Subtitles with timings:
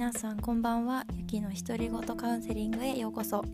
[0.00, 1.04] 皆さんこんばんは。
[1.14, 3.44] ゆきの独り言カウンセリングへようこそ、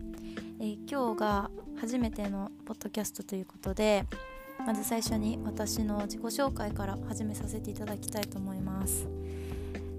[0.61, 4.05] えー、今日が初めてのポッドキャストということで
[4.65, 9.09] まず最初に私の自己紹介から始めさせていただきたいと思います。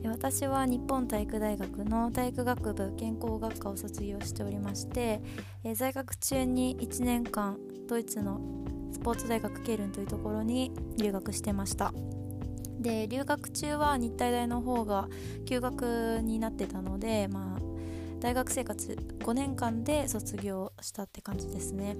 [0.06, 5.20] 私は日本体育大学の体育学部健康学科を卒業しておりまして、
[5.64, 8.40] えー、在学中に1年間ドイツの
[8.90, 11.92] スポーツ大学ケルンというところに留学してました。
[12.78, 15.08] で留学中は日体大の方が
[15.44, 17.62] 休学になってたので、まあ、
[18.20, 21.96] 大学生活5年間で卒業したって感じですね。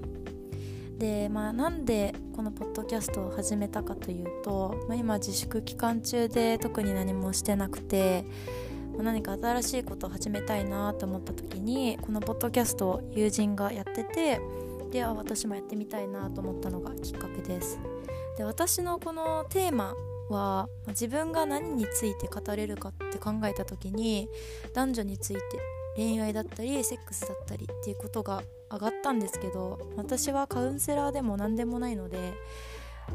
[0.97, 8.25] で、まあ、なんでこのポッドキャストを始めたかというと、まあ、今自粛期間中で特に何もしてなくて、
[8.97, 14.41] ま、何か新しいことを始めたいなと思った時にこのポッドキャストを友人がやってて
[14.91, 17.79] であ私もやってみたいなと思ったのがきっかけです。
[18.37, 19.93] で私のこのテーマ
[20.29, 24.29] は自分が何について語れるかって考えた時に
[24.73, 25.41] 男女について
[25.95, 32.33] 恋愛だったりセックスだったりっていうことが上がったんですけど私はカウンセラーでも何でもないので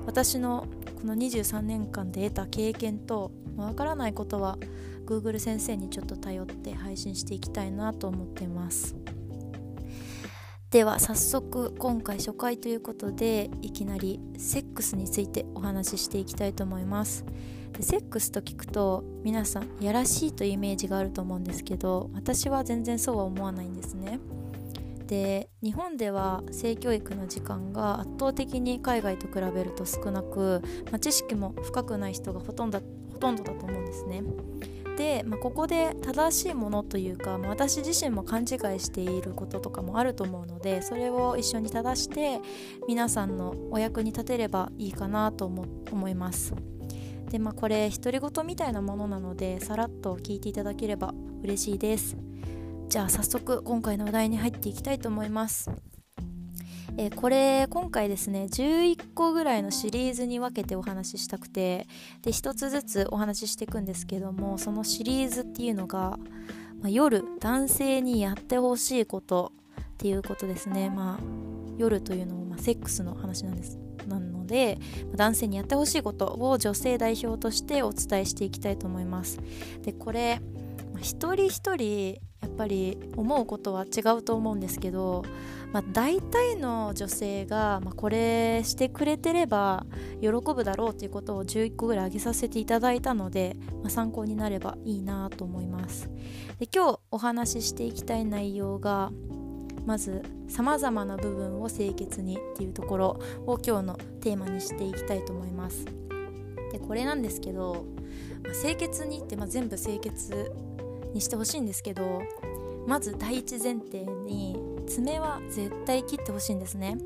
[0.06, 0.66] 私の
[1.00, 4.58] この23年間で得た経験とわからないことは
[5.06, 8.96] Google 先生にちょっと頼って配信していきたいなと思ってます。
[10.74, 17.24] では早速今回初回ということでいきなりセックスについてお話ししていきたいと思います。
[17.78, 24.18] セックスと聞くと皆さんやらしいというイメージがあると思うんですけど私は全然そうは思わないんですね。
[25.06, 32.80] で日本では性教育の時間が圧倒的に海外と比べると少なく、まあ、知識も深くない人がほとんど
[33.12, 34.24] ほとんどだと思うんですね、
[35.26, 38.48] まあ、ここで正しいものというか、まあ、私自身も勘違い
[38.80, 42.40] していることとかもあると思うのでそれを一緒に正して
[42.86, 46.54] 皆さんのお役に立てればいいかなと思います。
[47.30, 52.16] でまあこれ独り言みたいなものなのでさらっと聞いていただければ嬉しいです。
[52.88, 55.70] じゃあ早速今回の話題に入っていきたいと思います。
[56.96, 61.86] えー、これ今回ですね11個ぐらいのシリーズに分けてお話ししたくて
[62.22, 66.18] で1つずつお話ししていくんですけどもそのシリーズっていうのが、
[66.80, 69.52] まあ、夜男性にやってほしいこと
[69.94, 70.90] っていうことですね。
[70.90, 71.44] まあ
[71.76, 73.78] 夜というのも、まあ、セックスの話なんです。
[74.06, 74.78] なので
[75.16, 79.40] 男性にやってほしいことを女性代表としてお伝えしていきたいと思います。
[79.82, 80.40] でこれ、
[80.92, 85.24] まあ、一人一人やっぱり思うことは違うと思うんですけど
[85.74, 89.84] まあ、大体の女性が、まあ、これしてくれてれば
[90.20, 96.08] 喜ぶだろうということを11個ぐらい挙げさせていただいたので、まあ、参考になればいいなと思います。
[96.60, 99.10] で今日お話ししていきたい内容が
[99.84, 105.86] まずさまざまな部分を清潔にっていうところを今日のテーマにしていきたいと思います。
[106.70, 107.84] でこれなんですけど、
[108.62, 110.52] 清潔にってまあ全部清潔
[111.14, 112.22] にしてほしいんですけど
[112.86, 116.98] まず第一前提に爪は絶対切ってほしいんですね。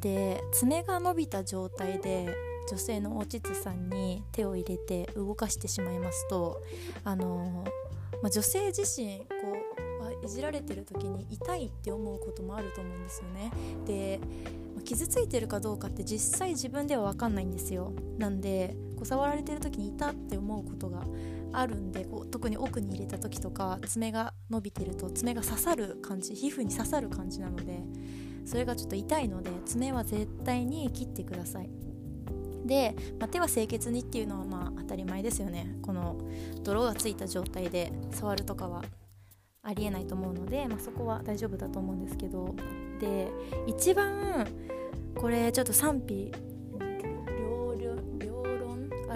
[0.00, 2.32] で爪が伸びた状態で
[2.70, 6.62] 女性のお乳さんに手を入れて動かしてしまいますと
[7.02, 7.64] あの、
[8.22, 9.26] まあ、女性自身こ
[10.22, 13.50] ういじられてる時に痛いって思うこともあると思うんですよね。
[13.86, 14.20] で
[14.84, 17.92] 傷ついてるかどうかって実際自分では分かんないんですよ。
[18.18, 21.04] なんでこう触られてる時に痛って思うことが
[21.52, 27.80] あるんでこう特に奥に入れた時とか爪が伸びてると爪が刺さる感じ皮膚に刺さる感じなので
[28.44, 31.70] それがちょっと痛いので爪は絶対に切ってください。
[32.64, 35.76] で、まあ、手は清潔にっていうのはまあ当たり前ですよね。
[35.82, 36.18] この
[36.64, 38.82] 泥がついた状態で触るとかは
[39.62, 42.54] ありえないと思うので、まあ、そこは大丈夫だと思うんですけど。
[42.98, 43.30] で
[43.66, 44.46] 一番
[45.14, 46.32] これちょっと賛否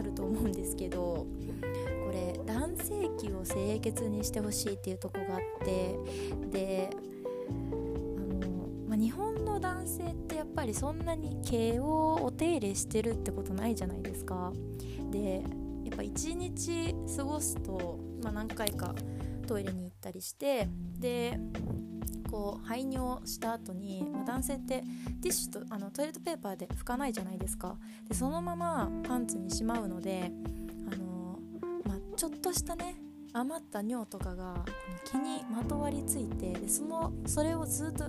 [0.02, 1.26] あると思うんですけどこ
[2.12, 5.96] れ男性器を清潔にしてほしいっていうとこがあって
[6.50, 6.90] で
[7.48, 7.54] あ
[8.44, 14.52] の、まあ、日本の男性ってやっぱりそんなに毛をお手入れしてるってことないじゃないですか。
[15.10, 15.44] で
[15.84, 18.94] やっぱ一日過ごすと、まあ、何回か
[19.46, 20.68] トイレに行ったりして
[20.98, 21.38] で
[22.30, 24.82] こう排尿した後に、まあ、男性って
[25.20, 27.76] ティッシュとあのトイレットペーパーで拭かないじゃないですか。
[28.08, 30.32] でそのままパンツにしまうので
[30.90, 31.38] あの
[31.84, 32.96] まちょっとしたね
[33.34, 34.64] 余った尿とかが
[35.10, 38.04] 毛にまとわりついてでそのそれをずっと、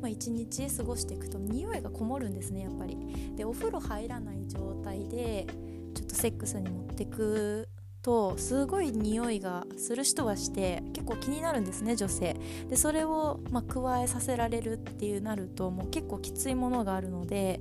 [0.00, 2.96] まあ、1日過ごしていくと匂いがこもるんですねやっぱり。
[3.36, 5.46] でお風呂入らない状態で
[5.94, 7.68] ちょっとセックスに持ってく
[8.02, 12.36] とすごい匂いがする人はして構気になるんですね女性。
[12.68, 17.60] でそれを、ま、加えさせられるっていうなるともう結構きついものがあるので、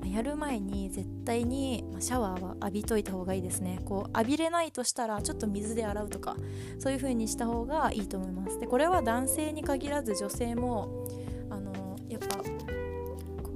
[0.00, 3.80] まやる前に絶対にシャワーは浴びといた方がいいですね。
[3.84, 6.36] こう浴びれないとしたらちょっと水で洗うとか
[6.78, 8.58] そういう風にした方がいいと思います。
[8.58, 11.06] でこれは男性に限らず女性も
[11.50, 12.38] あのやっぱ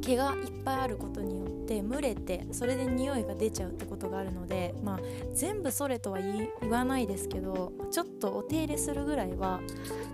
[0.09, 5.01] 毛がいっぱいあることによって蒸れてそれで匂いが出ちゃうってことがあるので、まあ、
[5.35, 9.61] 全部それとは言わないですけどちょっとお手入れするぐらいは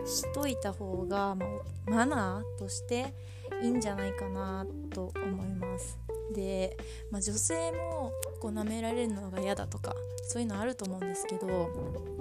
[0.05, 3.15] しといた方が、まあ、マナーとして
[3.63, 5.97] いいんじゃないかなと思います。
[6.35, 6.77] で、
[7.13, 9.95] まあ、女性もこう舐められるのが嫌だとか
[10.25, 12.14] そういうのあると思うんですけど、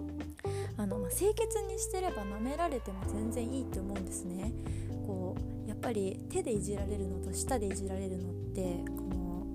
[1.17, 4.51] 清潔にしてれば舐められても全然いいって思うんですね。
[5.05, 9.47] こうやっぱり手でいじられるのと舌でいじられるのってこの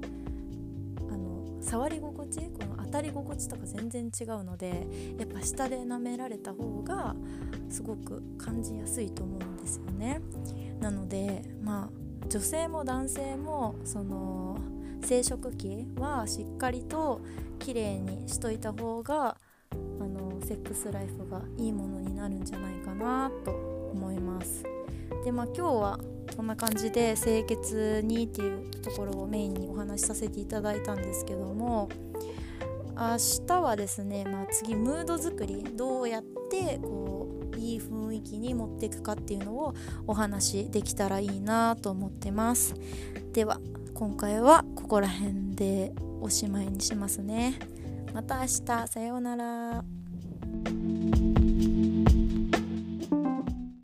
[1.10, 4.86] あの触り心地この当たり心地とか全然違うので
[5.18, 7.14] やっぱ舌で舐められた方が
[7.70, 10.20] すごく感じやすいと思うんですよね。
[10.80, 14.58] なのでまあ女性も男性もその
[15.02, 17.20] 生殖器はしっかりと
[17.58, 19.36] 綺麗にしといた方が
[20.00, 23.50] あのセックスライフがいいものになるんじゃないかなと
[23.92, 24.64] 思います。
[25.24, 26.00] でまあ今日は
[26.36, 31.88] こんな感じで清潔にっていうところをメインにお話しさせていただいたんですけども
[32.96, 39.74] 明日はですね、まあ、次ムード作りどうやってこういい雰囲気に持っていくかっていうのを
[40.06, 42.74] お話しできたらいいなと思ってます。
[43.32, 43.60] では
[43.94, 47.58] 今回はここら辺でおしまいにしますね。
[48.14, 49.97] また明日さようなら。
[50.68, 51.17] Thank you.